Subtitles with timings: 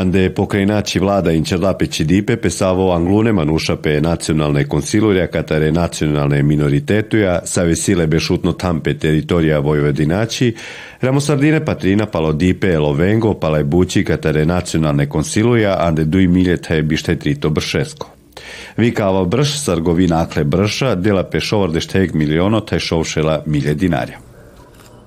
[0.00, 7.40] ande pokrajinači vlada in čerdapeći dipe pesavo anglune manuša pe nacionalne konsilurja katare nacionalne minoritetuja
[7.44, 10.54] sa vesile bešutno tampe teritorija Vojvodinači,
[11.00, 17.50] Ramosardine patrina palo dipe lovengo pale bući katare nacionalne konsiluja ande duj miljete bište trito
[17.50, 18.10] bršesko.
[18.76, 24.29] Vikava brš, sargovina akle brša, dela pešovar dešteg miliono, taj šovšela milje dinarja.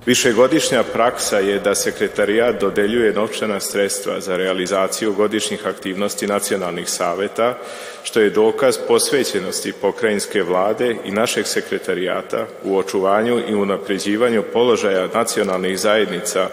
[0.06, 7.58] Višegodišnja praksa je da sekretarijat dodeljuje novčana sredstva za realizaciju godišnjih aktivnosti nacionalnih saveta,
[8.02, 15.78] što je dokaz posvećenosti pokrajinske vlade i našeg sekretarijata u očuvanju i unapređivanju položaja nacionalnih
[15.78, 16.48] zajednica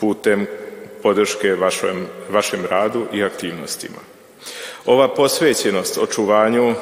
[0.00, 0.46] putem
[1.02, 3.98] podrške vašem, vašem radu i aktivnostima.
[4.86, 6.74] Ova posvećenost očuvanju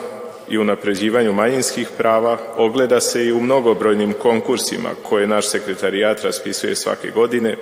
[0.48, 7.10] i unapređivanju manjinskih prava ogleda se i u mnogobrojnim konkursima koje naš sekretarijat raspisuje svake
[7.10, 7.56] godine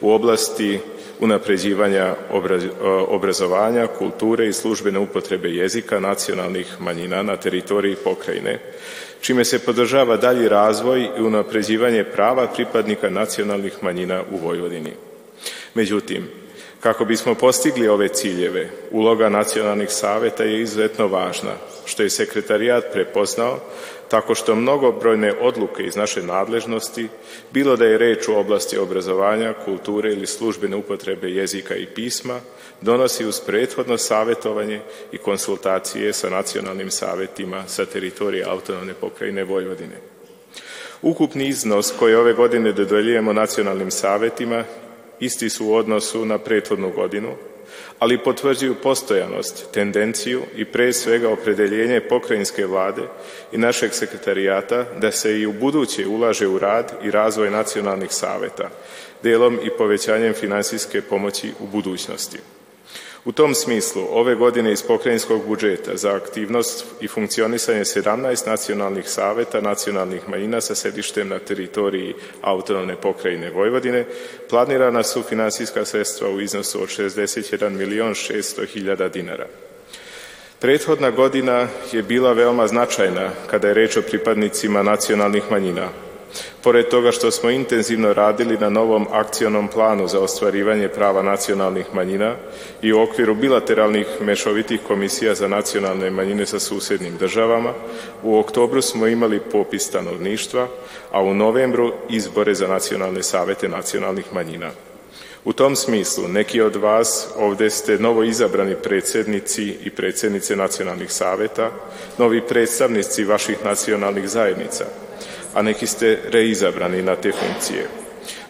[0.00, 0.78] u oblasti
[1.20, 2.14] unapređivanja
[3.08, 8.58] obrazovanja, kulture i službene upotrebe jezika nacionalnih manjina na teritoriji pokrajine,
[9.20, 14.92] čime se podržava dalji razvoj i unapređivanje prava pripadnika nacionalnih manjina u Vojvodini.
[15.74, 16.28] Međutim,
[16.80, 21.52] Kako bismo postigli ove ciljeve, uloga nacionalnih saveta je izuzetno važna,
[21.84, 23.58] što je sekretarijat prepoznao
[24.10, 27.08] tako što mnogobrojne odluke iz naše nadležnosti,
[27.50, 32.40] bilo da je reč u oblasti obrazovanja, kulture ili službene upotrebe jezika i pisma,
[32.80, 34.80] donosi uz prethodno savetovanje
[35.12, 39.96] i konsultacije sa nacionalnim savetima sa teritorije autonomne pokrajine Vojvodine.
[41.02, 44.64] Ukupni iznos koji ove godine dodeljujemo nacionalnim savetima
[45.20, 47.34] isti su u odnosu na prethodnu godinu,
[47.98, 53.02] ali potvrđuju postojanost, tendenciju i pre svega opredeljenje pokrajinske vlade
[53.52, 58.70] i našeg sekretarijata da se i u buduće ulaže u rad i razvoj nacionalnih saveta,
[59.22, 62.38] delom i povećanjem finansijske pomoći u budućnosti.
[63.24, 69.60] U tom smislu, ove godine iz pokrajinskog budžeta za aktivnost i funkcionisanje 17 nacionalnih saveta
[69.60, 74.04] nacionalnih manjina sa sedištem na teritoriji autonomne pokrajine Vojvodine
[74.50, 79.46] planirana su finansijska sredstva u iznosu od 61 milion 600 hiljada dinara.
[80.60, 85.88] Prethodna godina je bila veoma značajna kada je reč o pripadnicima nacionalnih manjina,
[86.62, 92.34] Pored toga što smo intenzivno radili na novom akcionom planu za ostvarivanje prava nacionalnih manjina
[92.82, 97.72] i u okviru bilateralnih mešovitih komisija za nacionalne manjine sa susednim državama,
[98.22, 100.68] u oktobru smo imali popis stanovništva,
[101.12, 104.70] a u novembru izbore za nacionalne savete nacionalnih manjina.
[105.44, 111.70] U tom smislu, neki od vas ovde ste novo izabrani predsednici i predsednice nacionalnih saveta,
[112.18, 114.84] novi predstavnici vaših nacionalnih zajednica–
[115.54, 117.86] a neki ste reizabrani na te funkcije.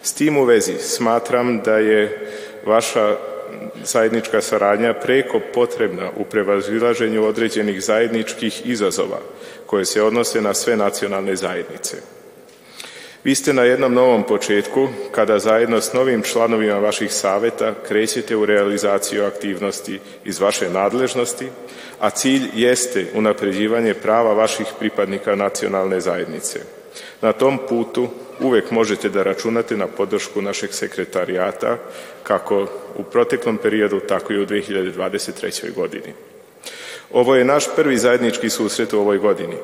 [0.03, 2.31] S tim u vezi smatram da je
[2.65, 3.17] vaša
[3.83, 9.19] zajednička saradnja preko potrebna u prevazilaženju određenih zajedničkih izazova
[9.65, 11.97] koje se odnose na sve nacionalne zajednice.
[13.23, 18.45] Vi ste na jednom novom početku kada zajedno s novim članovima vaših saveta krećete u
[18.45, 21.47] realizaciju aktivnosti iz vaše nadležnosti,
[21.99, 26.59] a cilj jeste unapređivanje prava vaših pripadnika nacionalne zajednice.
[27.21, 28.07] Na tom putu
[28.39, 31.77] uvek možete da računate na podršku našeg sekretarijata
[32.23, 35.73] kako u proteklom periodu, tako i u 2023.
[35.73, 36.13] godini.
[37.11, 39.55] Ovo je naš prvi zajednički susret u ovoj godini,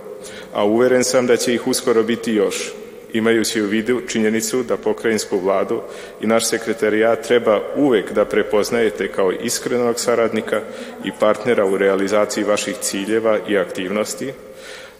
[0.54, 2.72] a uveren sam da će ih uskoro biti još,
[3.14, 5.82] imajući u vidu činjenicu da pokrajinsku vladu
[6.22, 10.62] i naš sekretarijat treba uvek da prepoznajete kao iskrenog saradnika
[11.06, 14.34] i partnera u realizaciji vaših ciljeva i aktivnosti,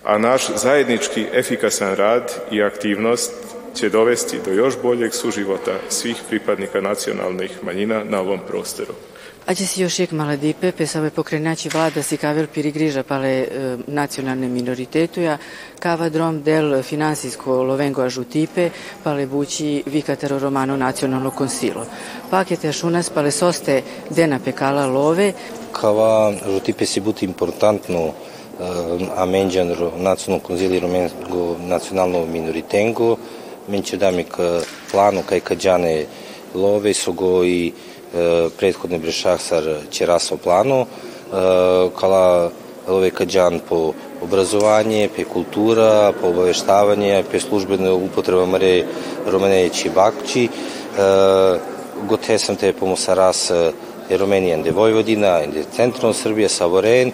[0.07, 3.31] a naš zajednički efikasan rad i aktivnost
[3.75, 8.94] će dovesti do još boljeg suživota svih pripadnika nacionalnih manjina na ovom prostoru.
[9.45, 13.48] Acest ioșec maladipe pe să pokrenači vlada si kavel pirigriža pale e,
[13.86, 15.39] nacionalne minoritetuja,
[15.80, 18.71] kava drom del finansijsko lovengo ažutipe,
[19.04, 21.86] pale bući vikatero romano nacionalno konsilo.
[22.30, 25.33] Pakete šunas pale soste dena pekala love.
[25.71, 28.13] Kava ažutipe si buti importantno
[29.15, 33.15] a menđan nacionalno konzili rumengo nacionalno minoritengo,
[33.68, 34.59] menće dami ka
[34.92, 36.06] planu kaj kađane
[36.56, 37.71] love su go i
[38.57, 40.86] prethodne brešasar ćeraso plano,
[42.00, 42.51] kala
[42.88, 48.83] love kađan po obrazovanje, pe kultura, po obaveštavanje, pe službene upotreba mare
[49.27, 50.48] romaneći bakći,
[52.09, 53.51] gote te pomosa ras
[54.09, 57.12] Romenijan de Vojvodina, de centralno Srbija, Savoren,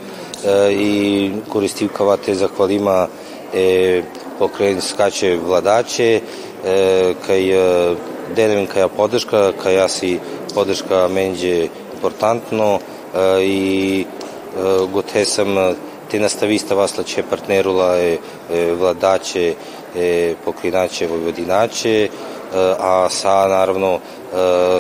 [0.72, 3.08] i koristivkavate zahvalima
[3.54, 4.02] e,
[4.40, 6.22] pokrajinskače vladače,
[6.66, 7.42] e, kaj
[8.36, 10.20] delevin kaja podrška, kaja si
[10.54, 12.80] podrška menđe importantno
[13.42, 14.06] и
[14.92, 15.76] го те съм
[16.12, 18.18] те наставиставаслаче партнерула е,
[18.52, 19.56] е владаче
[19.96, 22.10] е покриначе војводиначе
[22.80, 24.00] a sa naravno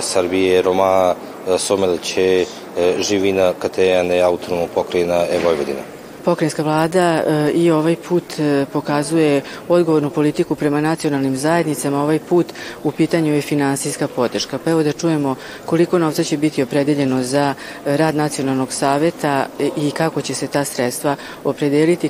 [0.01, 1.15] Srbije, Roma,
[1.57, 2.45] Somelče,
[2.99, 5.83] Živina, Katejane, autonomno pokrajina e Vojvodina.
[6.25, 12.45] Pokrajinska vlada e, i ovaj put e, pokazuje odgovornu politiku prema nacionalnim zajednicama, ovaj put
[12.83, 14.59] u pitanju je finansijska podrška.
[14.63, 15.35] Pa evo da čujemo
[15.65, 17.53] koliko novca će biti opredeljeno za
[17.85, 19.45] rad nacionalnog saveta
[19.77, 22.09] i kako će se ta sredstva opredeliti.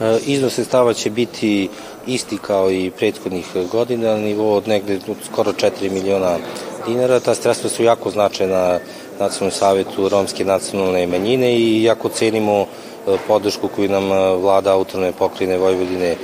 [0.00, 1.68] E, iznos sredstava će biti
[2.06, 6.38] isti kao i prethodnih godina, na nivou od negde skoro 4 miliona
[6.86, 7.20] dinara.
[7.20, 8.78] Ta sredstva su jako značajna
[9.20, 12.66] Nacionalnom savetu romske nacionalne manjine i jako cenimo
[13.06, 16.16] E, podršku koju nam e, vlada autonome pokrajine Vojvodine e,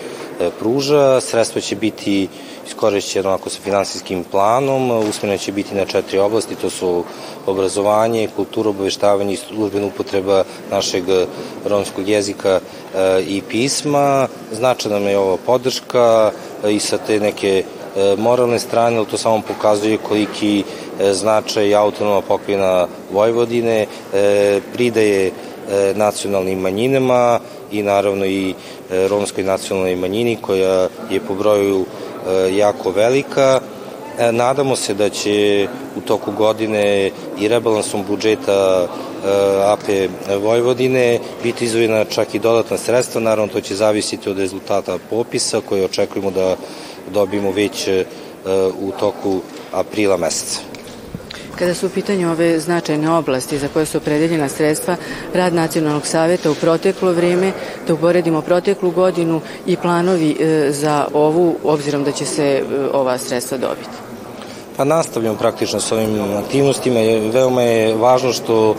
[0.59, 1.21] pruža.
[1.21, 2.29] Sredstva će biti
[2.67, 7.05] iskorišćeno ako sa finansijskim planom, usmene će biti na četiri oblasti, to su
[7.47, 11.05] obrazovanje, kultura, obaveštavanje i službena upotreba našeg
[11.65, 12.61] romskog jezika
[13.27, 14.29] i pisma.
[14.53, 16.33] Znača nam je ova podrška
[16.69, 17.65] i sa te neke
[18.19, 20.65] moralne strane, ali to samo pokazuje koliki
[21.13, 23.87] značaj autonoma pokrajina Vojvodine
[24.73, 25.33] pridaje
[25.71, 27.41] E, nacionalnim manjinama
[27.73, 33.61] i naravno i e, romskoj nacionalnoj manjini koja je po broju e, jako velika.
[34.33, 38.87] Nadamo se da će u toku godine i rebalansom budžeta
[39.65, 39.89] AP
[40.43, 45.85] Vojvodine biti izvojena čak i dodatna sredstva, naravno to će zavisiti od rezultata popisa koje
[45.85, 46.57] očekujemo da
[47.09, 47.89] dobijemo već
[48.81, 49.41] u toku
[49.73, 50.61] aprila meseca.
[51.59, 54.97] Kada su u pitanju ove značajne oblasti za koje su opredeljena sredstva,
[55.35, 57.53] rad Nacionalnog saveta u proteklo vrijeme,
[57.87, 62.63] da uporedimo proteklu godinu i planovi e, za ovu, obzirom da će se e,
[62.93, 63.89] ova sredstva dobiti.
[64.77, 67.01] Pa nastavljamo praktično s ovim aktivnostima.
[67.33, 68.75] Veoma je važno što e,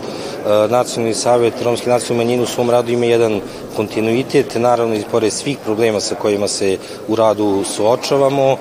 [0.68, 3.40] Nacionalni savet Romske nacionalne manjine u svom radu ima jedan
[3.76, 6.78] kontinuitet, naravno i pored svih problema sa kojima se
[7.08, 8.56] u radu suočavamo,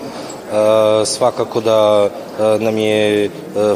[1.06, 2.10] svakako da
[2.60, 3.30] nam je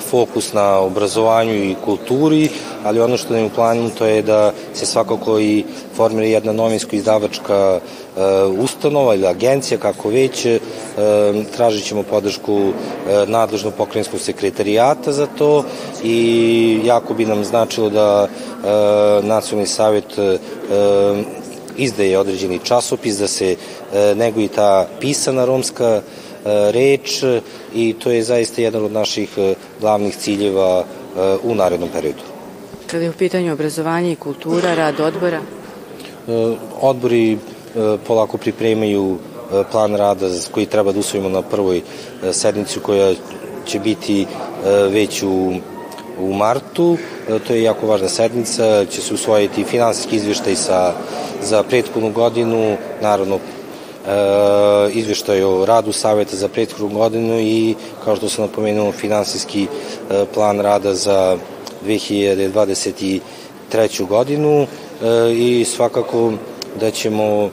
[0.10, 2.50] fokus na obrazovanju i kulturi,
[2.84, 5.64] ali ono što nam je u planu to je da se svakako i
[5.96, 7.80] formira jedna novinsko izdavačka
[8.60, 10.48] ustanova ili agencija, kako već,
[11.56, 12.72] tražit ćemo podršku
[13.28, 15.64] nadležnog pokrajinskog sekretarijata za to
[16.04, 18.28] i jako bi nam značilo da
[19.22, 20.06] Nacionalni savjet
[21.78, 23.56] izdaje određeni časopis, da se
[24.16, 26.02] neguje ta pisana romska
[26.46, 27.24] reč
[27.74, 32.22] i to je zaista jedan od naših e, glavnih ciljeva e, u narednom periodu.
[32.88, 35.40] Kada je u pitanju obrazovanje i kultura, rad odbora?
[36.28, 37.38] E, odbori
[38.08, 39.18] polako pripremaju
[39.72, 41.82] plan rada koji treba da usvojimo na prvoj
[42.32, 43.14] sednici koja
[43.66, 44.26] će biti
[44.92, 45.54] već u
[46.20, 46.98] u martu,
[47.48, 50.94] to je jako važna sednica, će se usvojiti finansijski izveštaj sa,
[51.42, 53.40] za prethodnu godinu, naravno e,
[54.94, 59.68] izveštaj o radu Saveta za prethodnu godinu i, kao što sam napomenuo, finansijski e,
[60.34, 61.38] plan rada za
[61.86, 63.20] 2023.
[64.08, 64.68] godinu e,
[65.34, 66.34] i svakako
[66.80, 67.50] da ćemo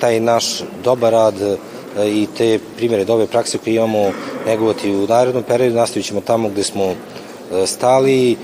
[0.00, 0.44] taj naš
[0.84, 1.34] dobar rad
[2.06, 4.10] i te primere dobre prakse koje imamo
[4.46, 6.94] negovati u narednom periodu, nastavit ćemo tamo gde smo
[7.66, 8.36] stali,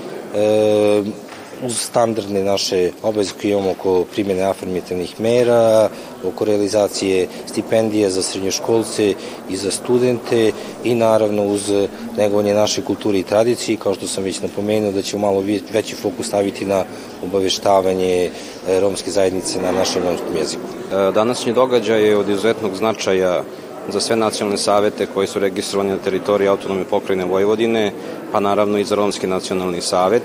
[1.63, 5.89] uz standardne naše obaveze koje imamo oko primjene afirmativnih mera,
[6.23, 9.13] oko realizacije stipendije za srednjoškolce
[9.49, 10.51] i za studente
[10.83, 11.71] i naravno uz
[12.17, 16.27] negovanje naše kulture i tradicije, kao što sam već napomenuo da ćemo malo veći fokus
[16.27, 16.83] staviti na
[17.23, 18.29] obaveštavanje
[18.67, 20.63] e, romske zajednice na našem romskom jeziku.
[20.91, 23.43] E, današnji događaj je od izuzetnog značaja
[23.89, 27.91] za sve nacionalne savete koji su registrovani na teritoriji autonome pokrajine Vojvodine,
[28.31, 30.23] pa naravno i za Romski nacionalni savet.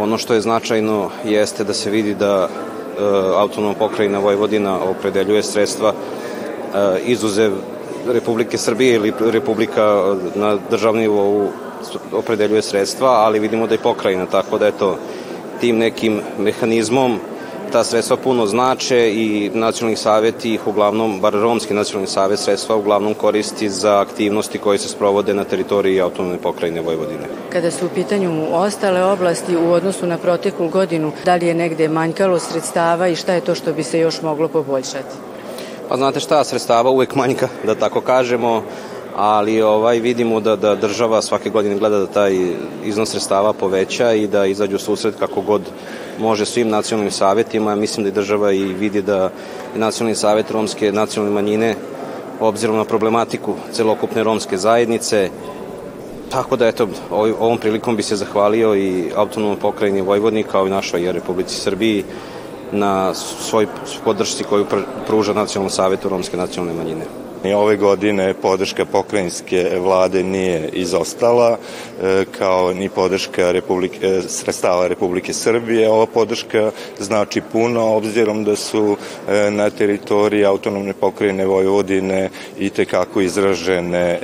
[0.00, 3.02] Ono što je značajno jeste da se vidi da e,
[3.36, 7.52] autonomna pokrajina Vojvodina opredeljuje sredstva e, izuzev
[8.08, 11.48] Republike Srbije ili Republika na državnom nivou
[12.12, 14.96] opredeljuje sredstva, ali vidimo da je pokrajina, tako da je to
[15.60, 17.18] tim nekim mehanizmom
[17.72, 23.14] ta sredstva puno znače i nacionalni savet ih uglavnom, bar romski nacionalni savet sredstva uglavnom
[23.14, 27.26] koristi za aktivnosti koje se sprovode na teritoriji autonomne pokrajine Vojvodine.
[27.52, 31.88] Kada su u pitanju ostale oblasti u odnosu na proteklu godinu, da li je negde
[31.88, 35.14] manjkalo sredstava i šta je to što bi se još moglo poboljšati?
[35.88, 38.62] Pa znate šta, sredstava uvek manjka, da tako kažemo
[39.16, 42.38] ali ovaj vidimo da da država svake godine gleda da taj
[42.84, 45.62] iznos sredstava poveća i da izađu susret kako god
[46.18, 47.74] može svim nacionalnim savetima.
[47.74, 49.30] Mislim da i država i vidi da
[49.74, 51.74] nacionalni savet romske nacionalne manjine
[52.40, 55.30] obzirom na problematiku celokupne romske zajednice
[56.30, 61.12] Tako da, eto, ovom prilikom bi se zahvalio i autonomnom pokrajini Vojvodni kao i našoj
[61.12, 62.04] Republici Srbiji
[62.72, 63.66] na svoj
[64.04, 64.66] podršci koju
[65.06, 67.29] pruža Nacionalno savjetu Romske nacionalne manjine.
[67.44, 71.58] Ni ove godine podrška pokrajinske vlade nije izostala,
[72.02, 75.90] e, kao ni podrška Republike, e, sredstava Republike Srbije.
[75.90, 78.96] Ova podrška znači puno, obzirom da su
[79.28, 82.28] e, na teritoriji autonomne pokrajine Vojvodine
[82.58, 84.18] i tekako izražene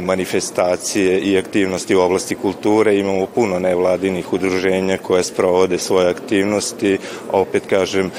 [0.00, 2.96] manifestacije i aktivnosti u oblasti kulture.
[2.96, 6.98] Imamo puno nevladinih udruženja koje sprovode svoje aktivnosti,
[7.32, 8.10] opet kažem,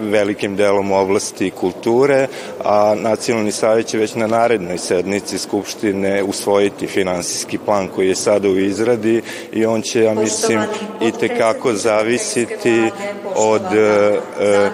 [0.00, 2.26] velikim delom oblasti kulture,
[2.64, 8.48] a Nacionalni savjet će već na narednoj sednici Skupštine usvojiti finansijski plan koji je sada
[8.48, 10.60] u izradi i on će, ja mislim,
[11.02, 12.90] i tekako zavisiti
[13.36, 14.70] od e,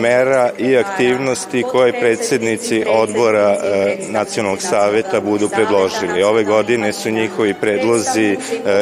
[0.00, 6.22] mera i aktivnosti koje predsednici odbora e, Nacionalnog saveta budu predložili.
[6.22, 8.36] Ove godine su njihovi predlozi e,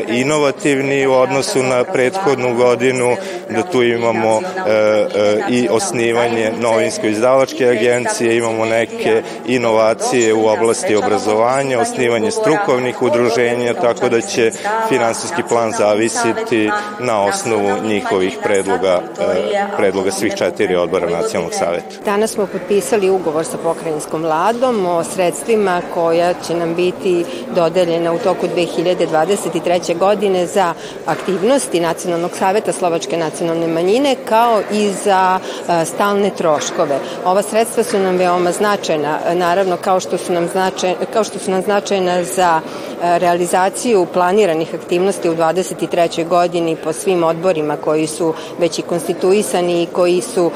[0.08, 3.16] inovativni u odnosu na prethodnu godinu,
[3.50, 11.80] da tu imamo e, e, i osnivanje novinsko-izdavačke agencije, imamo neke inovacije u oblasti obrazovanja,
[11.80, 14.50] osnivanje strukovnih udruženja, tako da će
[14.88, 21.96] finansijski plan zavisiti na osnovu njihovih predloga, e, predloga svih četiri odbora Nacionalnog saveta.
[22.04, 28.18] Danas smo potpisali ugovor sa pokrajinskom vladom o sredstvima koja će nam biti dodeljena u
[28.18, 29.98] toku 2023.
[29.98, 30.74] godine za
[31.06, 35.38] aktivnosti Nacionalnog saveta Slovačke nacionalne manjine kao i za
[35.84, 36.98] stalne troškove.
[37.24, 41.50] Ova sredstva su nam veoma značajna, naravno kao što su nam značajna, kao što su
[41.50, 42.60] nam značajna za
[43.02, 46.28] realizaciju planiranih aktivnosti u 23.
[46.28, 50.52] godini po svim odborima koji su već i konstituisani i koji su e,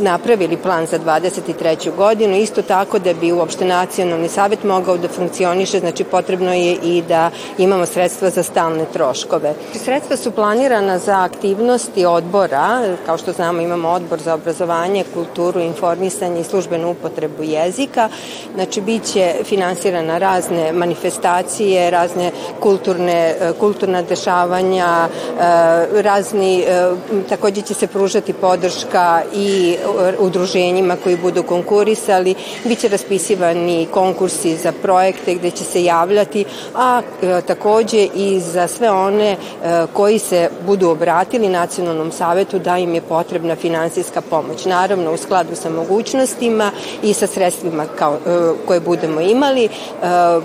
[0.00, 1.96] napravili plan za 23.
[1.96, 2.36] godinu.
[2.36, 7.30] Isto tako da bi uopšte nacionalni savet mogao da funkcioniše, znači potrebno je i da
[7.58, 9.54] imamo sredstva za stalne troškove.
[9.84, 16.40] Sredstva su planirana za aktivnosti odbora, kao što znamo imamo odbor za obrazovanje, kulturu, informisanje
[16.40, 18.08] i službenu upotrebu jezika.
[18.54, 21.31] Znači, bit će finansirana razne manifestacije,
[21.90, 26.90] razne kulturne, e, kulturna dešavanja, e, razni, e,
[27.28, 29.76] takođe će se pružati podrška i
[30.18, 32.34] udruženjima koji budu konkurisali,
[32.64, 37.02] bit će raspisivani konkursi za projekte gde će se javljati, a
[37.46, 39.36] takođe i za sve one
[39.92, 44.64] koji se budu obratili nacionalnom savetu da im je potrebna finansijska pomoć.
[44.64, 46.70] Naravno u skladu sa mogućnostima
[47.02, 48.18] i sa sredstvima kao,
[48.66, 49.68] koje budemo imali.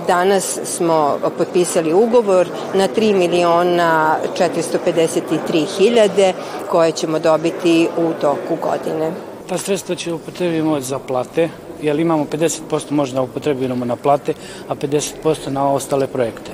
[0.08, 6.34] Danas smo potpisali ugovor na 3 miliona 453 hiljade
[6.69, 9.12] koje ćemo dobiti u toku godine.
[9.50, 11.50] Ta sredstva će upotrebimo za plate,
[11.81, 14.34] jer imamo 50% možda upotrebimo na plate,
[14.67, 16.51] a 50% na ostale projekte.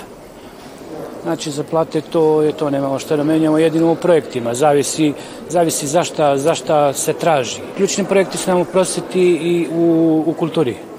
[1.24, 5.14] Znači za plate to je to, nemamo šta da menjamo jedino u projektima, zavisi,
[5.50, 7.62] zavisi zašta, zašta se traži.
[7.78, 10.93] Ključni projekti su nam u prosveti i u, u kulturi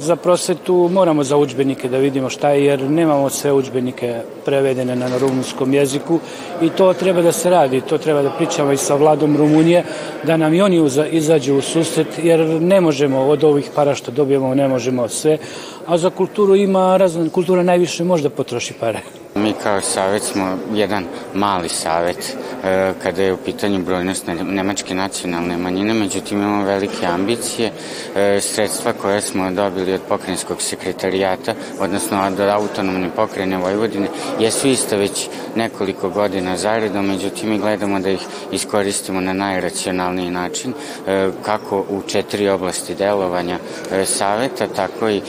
[0.00, 5.18] za prosvetu moramo za učbenike da vidimo šta je, jer nemamo sve učbenike prevedene na
[5.18, 6.18] rumunskom jeziku
[6.62, 9.84] i to treba da se radi, to treba da pričamo i sa vladom Rumunije,
[10.24, 14.54] da nam i oni izađu u susret, jer ne možemo od ovih para što dobijemo,
[14.54, 15.38] ne možemo sve,
[15.86, 19.17] a za kulturu ima razna, kultura najviše možda potroši pare.
[19.34, 21.04] Mi kao savet smo jedan
[21.34, 27.72] mali savet e, kada je u pitanju brojnost nemačke nacionalne manjine, međutim imamo velike ambicije.
[28.16, 34.08] E, sredstva koje smo dobili od pokrajinskog sekretarijata, odnosno od autonomne pokrajine Vojvodine,
[34.40, 38.20] jesu ista već nekoliko godina zaredom, međutim mi gledamo da ih
[38.52, 40.72] iskoristimo na najracionalniji način,
[41.06, 43.58] e, kako u četiri oblasti delovanja
[44.04, 45.20] saveta, tako i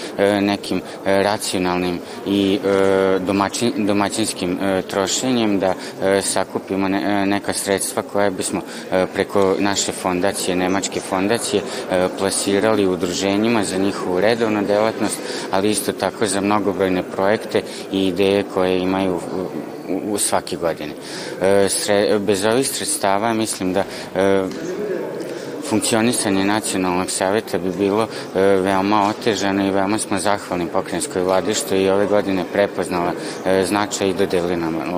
[0.42, 2.60] nekim racionalnim i
[3.20, 8.62] domaćinskim e, trošenjem da e, sakupimo e, neka sredstva koja bismo
[9.14, 11.62] preko naše fondacije, Nemačke fondacije,
[12.18, 15.18] plasirali udruženjima za njihovu redovnu delatnost,
[15.52, 19.60] ali isto tako za mnogobrojne projekte i ideje koje imaju u,
[19.94, 20.94] u, u svake godine.
[21.42, 23.80] E, sre, bez ovih sredstava mislim da
[24.16, 24.44] e,
[25.70, 31.76] funkcionisanje nacionalnog saveta bi bilo e, veoma otežano i veoma smo zahvalni pokrenjskoj vladi što
[31.76, 33.14] je i ove godine prepoznala
[33.46, 34.56] e, značaj i dodelila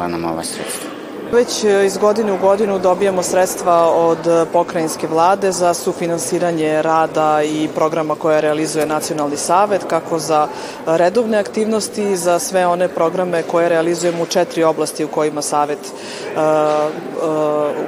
[0.07, 1.00] nam, ova sredstva.
[1.33, 7.43] Već e, iz godine u godinu dobijamo sredstva od e, pokrajinske vlade za sufinansiranje rada
[7.43, 10.47] i programa koje realizuje Nacionalni savet, kako za
[10.85, 16.39] redovne aktivnosti, za sve one programe koje realizujemo u četiri oblasti u kojima savet e,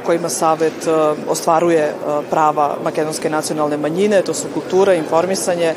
[0.02, 0.88] u kojima savet
[1.30, 1.94] ostvaruje
[2.30, 5.74] prava makedonske nacionalne manjine, to su kultura, informisanje,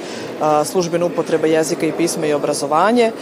[0.64, 3.12] službena upotreba jezika i pisma i obrazovanje.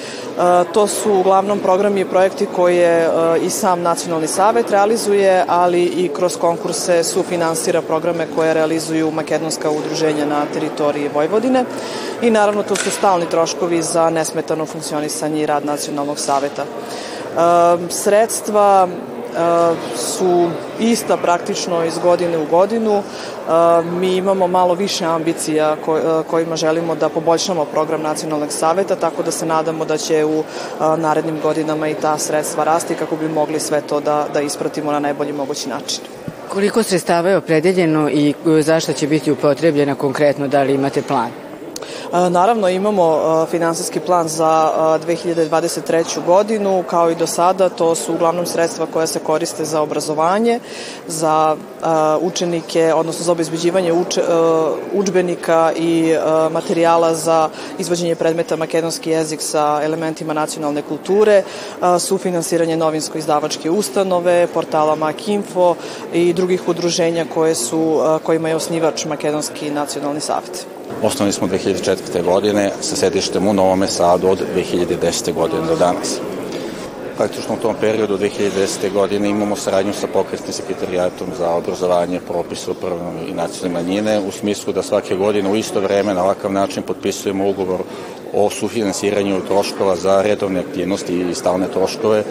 [0.72, 3.10] To su uglavnom programi i projekti koje
[3.42, 10.26] i sam nacionalni savet realizuje, ali i kroz konkurse sufinansira programe koje realizuju makedonska udruženja
[10.26, 11.64] na teritoriji Vojvodine
[12.22, 16.64] i naravno to su stalni troškovi za nesmetano funkcionisanje i rad nacionalnog saveta.
[17.90, 18.88] Sredstva
[19.96, 20.50] su
[20.80, 23.02] ista praktično iz godine u godinu.
[24.00, 25.76] Mi imamo malo više ambicija
[26.30, 30.44] kojima želimo da poboljšamo program nacionalnog saveta, tako da se nadamo da će u
[30.96, 34.98] narednim godinama i ta sredstva rasti kako bi mogli sve to da, da ispratimo na
[34.98, 36.00] najbolji mogući način.
[36.48, 41.43] Koliko sredstava je opredeljeno i zašto će biti upotrebljena konkretno, da li imate plan?
[42.14, 44.72] Naravno imamo finansijski plan za
[45.06, 46.24] 2023.
[46.26, 50.60] godinu, kao i do sada, to su uglavnom sredstva koja se koriste za obrazovanje,
[51.06, 51.56] za
[52.20, 54.18] učenike, odnosno za obezbeđivanje uč,
[54.92, 56.14] učbenika i
[56.50, 61.42] materijala za izvođenje predmeta makedonski jezik sa elementima nacionalne kulture,
[61.98, 65.74] sufinansiranje novinsko-izdavačke ustanove, portala Makinfo
[66.12, 70.66] i drugih udruženja koje su, kojima je osnivač Makedonski nacionalni savjet.
[71.02, 72.22] Osnovni smo 2004.
[72.24, 75.32] godine sa sedištem u Novom Sadu od 2010.
[75.32, 76.20] godine do danas.
[77.16, 78.92] Praktično u tom periodu 2010.
[78.92, 84.72] godine imamo saradnju sa pokretnim sekretarijatom za obrazovanje, propis upravnom i nacionalne manjine u smislu
[84.72, 87.80] da svake godine u isto vreme na ovakav način potpisujemo ugovor
[88.34, 92.24] o sufinansiranju troškova za redovne aktivnosti i stalne troškove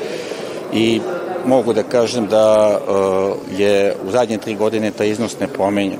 [0.74, 1.02] i
[1.46, 5.98] mogu da kažem da uh, je u zadnje tri godine taj iznos ne pomenja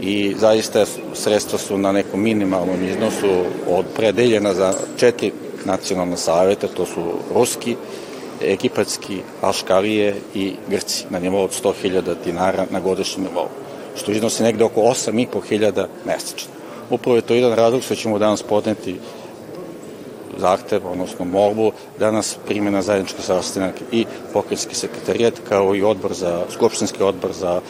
[0.00, 0.84] i zaista
[1.14, 3.44] sredstva su na nekom minimalnom iznosu
[3.96, 5.32] predeljena za četiri
[5.64, 7.00] nacionalne savete, to su
[7.34, 7.76] ruski,
[8.42, 13.48] egipatski, Aškalije i Grci na nivou od 100.000 dinara na godišnjem nivou,
[13.96, 16.50] što iznosi negde oko 8.500 mesečno.
[16.90, 18.96] Upravo je to jedan razlog što ćemo danas podneti
[20.38, 26.44] zahtev, odnosno molbu, danas prime na zajednički sastanak i pokrenjski sekretarijat kao i odbor za,
[26.50, 27.60] skupštinski odbor za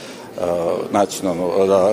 [0.90, 1.92] nacionalnu, da,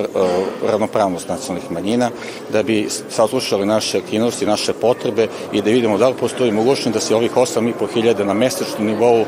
[0.68, 2.10] ravnopravnost nacionalnih manjina,
[2.52, 7.00] da bi saslušali naše aktivnosti, naše potrebe i da vidimo da li postoji mogućnost da
[7.00, 9.26] se ovih 8.500 na mesečnom nivou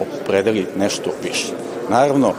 [0.00, 1.52] opredeli nešto više.
[1.88, 2.32] Naravno,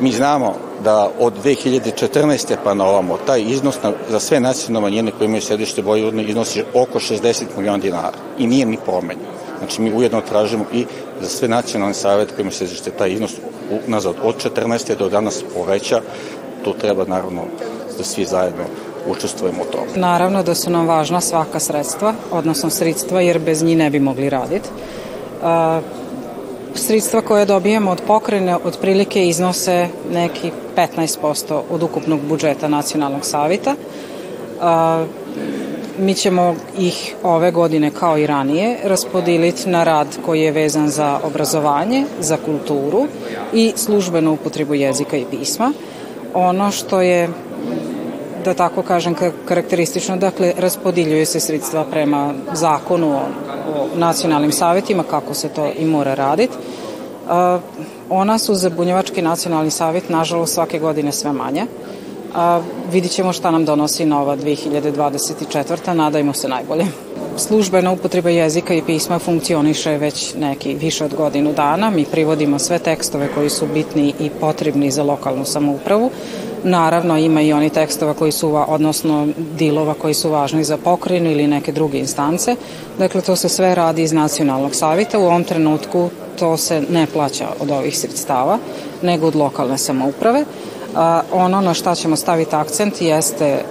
[0.00, 2.56] mi znamo da od 2014.
[2.64, 6.64] pa na ovamo taj iznos na, za sve nacionalne manjine koje imaju sedište Vojvodine iznosi
[6.74, 9.26] oko 60 miliona dinara i nije ni promenjen.
[9.58, 10.86] Znači mi ujedno tražimo i
[11.20, 13.32] za sve nacionalne savete kojima se izvešte taj iznos
[13.86, 14.96] nazad od 14.
[14.98, 16.00] do danas poveća,
[16.64, 17.42] to treba naravno
[17.98, 18.64] da svi zajedno
[19.06, 19.86] učestvujemo u tome.
[19.96, 24.30] Naravno da su nam važna svaka sredstva, odnosno sredstva, jer bez njih ne bi mogli
[24.30, 24.68] raditi.
[25.42, 25.48] Uh,
[26.74, 33.74] sredstva koje dobijemo od pokrene otprilike iznose neki 15% od ukupnog budžeta nacionalnog savita.
[35.98, 41.20] Mi ćemo ih ove godine kao i ranije raspodiliti na rad koji je vezan za
[41.24, 43.06] obrazovanje, za kulturu
[43.52, 45.72] i službenu upotrebu jezika i pisma.
[46.34, 47.28] Ono što je
[48.44, 53.20] da tako kažem karakteristično, dakle raspodiljuju se sredstva prema zakonu o,
[53.74, 56.54] o nacionalnim savetima kako se to i mora raditi.
[58.10, 61.66] Ona su za Bunjevački nacionalni savet nažalost svake godine sve manje
[62.34, 62.60] a
[62.92, 65.92] vidit ćemo šta nam donosi nova 2024.
[65.92, 66.86] Nadajmo se najbolje.
[67.36, 71.90] Službena upotreba jezika i pisma funkcioniše već neki više od godinu dana.
[71.90, 76.10] Mi privodimo sve tekstove koji su bitni i potrebni za lokalnu samoupravu.
[76.64, 81.46] Naravno, ima i oni tekstova koji su, odnosno dilova koji su važni za pokrinu ili
[81.46, 82.56] neke druge instance.
[82.98, 85.18] Dakle, to se sve radi iz nacionalnog savita.
[85.18, 88.58] U ovom trenutku to se ne plaća od ovih sredstava,
[89.02, 90.44] nego od lokalne samouprave.
[91.32, 93.62] Ono na šta ćemo staviti akcent jeste e,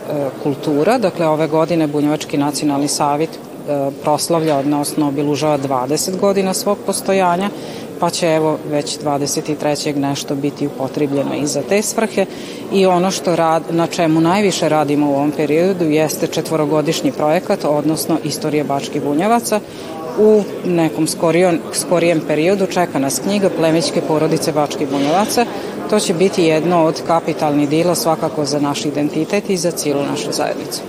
[0.44, 0.98] kultura.
[0.98, 7.50] Dakle, ove godine Bunjevački nacionalni savjet e, proslavlja, odnosno obilužava 20 godina svog postojanja,
[8.00, 9.96] pa će evo već 23.
[9.96, 12.26] nešto biti upotrebljeno i za te svrhe
[12.74, 18.18] i ono što rad, na čemu najviše radimo u ovom periodu jeste četvorogodišnji projekat, odnosno
[18.24, 19.60] istorija Bački Bunjevaca
[20.20, 25.46] u nekom skorijem, skorijem periodu čeka nas knjiga Plemićke porodice Bački Bunjevaca
[25.90, 30.32] To će biti jedno od kapitalnih dela svakako za naš identitet i za cijelu našu
[30.32, 30.82] zajednicu.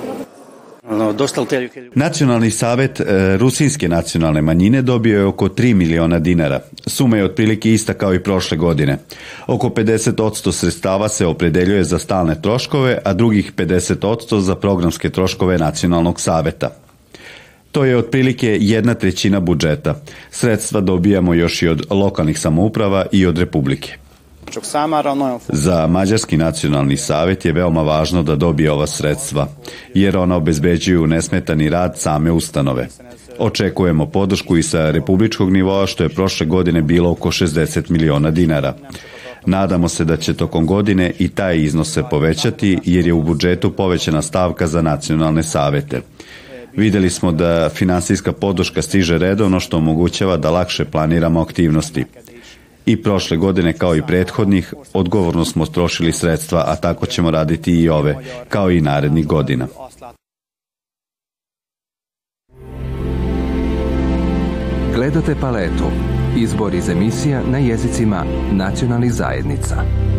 [1.94, 6.60] Nacionalni savet e, Rusinske nacionalne manjine dobio je oko 3 miliona dinara.
[6.86, 8.98] Suma je otprilike ista kao i prošle godine.
[9.46, 16.20] Oko 50% sredstava se opredeljuje za stalne troškove, a drugih 50% za programske troškove Nacionalnog
[16.20, 16.70] saveta.
[17.72, 19.94] To je otprilike jedna trećina budžeta.
[20.30, 23.96] Sredstva dobijamo još i od lokalnih samouprava i od Republike.
[25.48, 29.48] Za Mađarski nacionalni savet je veoma važno da dobije ova sredstva,
[29.94, 32.88] jer ona obezbeđuju nesmetani rad same ustanove.
[33.38, 38.74] Očekujemo podršku i sa republičkog nivoa, što je prošle godine bilo oko 60 miliona dinara.
[39.46, 43.70] Nadamo se da će tokom godine i taj iznos se povećati, jer je u budžetu
[43.70, 46.00] povećana stavka za nacionalne savete.
[46.76, 52.04] Videli smo da finansijska podrška stiže redovno što omogućava da lakše planiramo aktivnosti.
[52.86, 57.88] I prošle godine kao i prethodnih odgovorno smo strošili sredstva, a tako ćemo raditi i
[57.88, 58.16] ove,
[58.48, 59.66] kao i narednih godina.
[64.94, 65.84] Gledate paletu.
[66.36, 70.09] Izbor iz emisija na jezicima nacionalnih zajednica.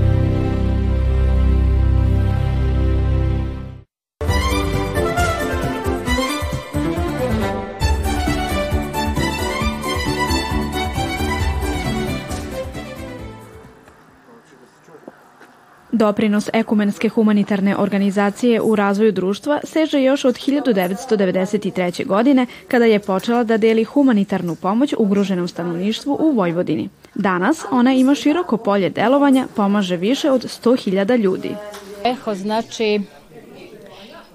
[16.02, 22.06] Doprinos ekumenske humanitarne organizacije u razvoju društva seže još od 1993.
[22.06, 26.90] godine kada je počela da deli humanitarnu pomoć ugroženom stanovništvu u Vojvodini.
[27.16, 31.56] Danas ona ima široko polje delovanja, pomaže više od 100.000 ljudi.
[32.04, 33.02] Eho znači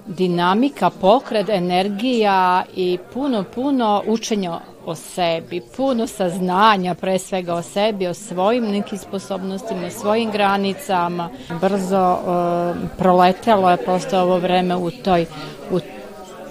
[0.07, 8.07] dinamika, pokret, energija i puno, puno učenja o sebi, puno saznanja pre svega o sebi,
[8.07, 11.31] o svojim nekim sposobnostima, svojim granicama.
[11.61, 15.27] Brzo uh, proletelo je prosto ovo vreme u toj,
[15.70, 15.81] u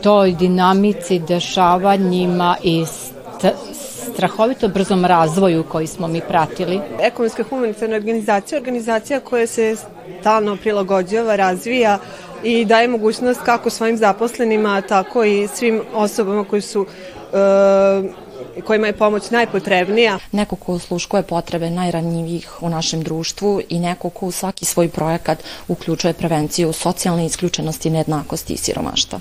[0.03, 3.15] toj dinamici, dešavanjima i st
[4.15, 6.79] strahovito brzom razvoju koji smo mi pratili.
[6.99, 9.75] Ekonomska humanitarna organizacija, organizacija koja se
[10.19, 11.99] stalno prilagođava, razvija
[12.43, 16.87] i daje mogućnost kako svojim zaposlenima, tako i svim osobama koji su uh,
[18.63, 20.19] kojima je pomoć najpotrebnija.
[20.31, 25.43] Neko ko sluškuje potrebe najranjivijih u našem društvu i neko ko u svaki svoj projekat
[25.67, 29.19] uključuje prevenciju socijalne isključenosti, nejednakosti i siromaštva.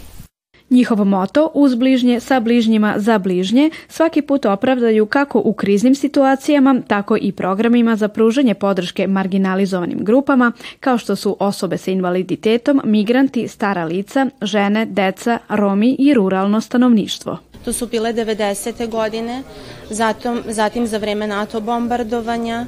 [0.70, 6.80] Njihov moto uz bližnje sa bližnjima za bližnje svaki put opravdaju kako u kriznim situacijama,
[6.86, 13.48] tako i programima za pružanje podrške marginalizovanim grupama, kao što su osobe sa invaliditetom, migranti,
[13.48, 17.38] stara lica, žene, deca, romi i ruralno stanovništvo.
[17.64, 18.88] To su bile 90.
[18.88, 19.42] godine,
[19.90, 22.66] zatim, zatim za vreme NATO bombardovanja,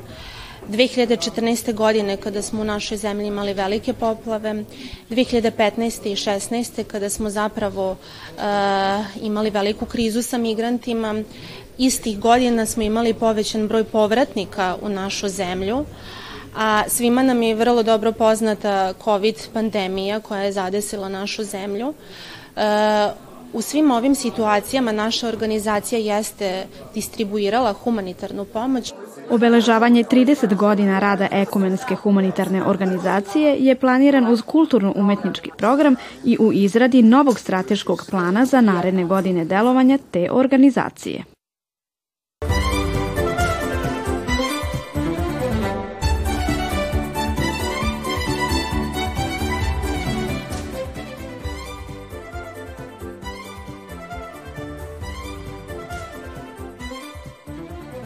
[0.69, 1.75] 2014.
[1.75, 4.65] godine kada smo u našoj zemlji imali velike poplave,
[5.11, 6.09] 2015.
[6.13, 6.85] i 16.
[6.85, 8.43] kada smo zapravo uh,
[9.23, 11.23] imali veliku krizu sa migrantima,
[11.79, 15.85] istih godina smo imali povećan broj povratnika u našu zemlju,
[16.57, 21.89] a svima nam je vrlo dobro poznata COVID pandemija koja je zadesila našu zemlju.
[22.57, 23.26] Uh,
[23.57, 28.93] U svim ovim situacijama naša organizacija jeste distribuirala humanitarnu pomoć.
[29.31, 37.03] Obeležavanje 30 godina rada ekumenske humanitarne organizacije je planiran uz kulturno-umetnički program i u izradi
[37.03, 41.36] novog strateškog plana za naredne godine delovanja te organizacije.